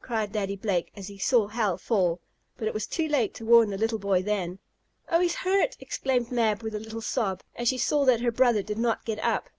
[0.00, 2.20] cried Daddy Blake, as he saw Hal fall.
[2.56, 4.60] But it was too late to warn the little boy then.
[5.10, 8.62] "Oh, he's hurt!" exclaimed Mab with a little sob, as she saw that her brother
[8.62, 9.50] did not get up.